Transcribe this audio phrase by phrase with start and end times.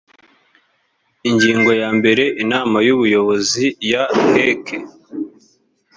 [1.29, 4.63] ingingo ya mbere inama y’ubuyobozi ya hec